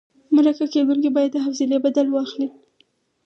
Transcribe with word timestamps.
مرکه 0.35 0.65
کېدونکی 0.73 1.09
باید 1.15 1.31
د 1.33 1.37
حوصلې 1.45 1.77
بدل 1.85 2.07
واخلي. 2.11 2.47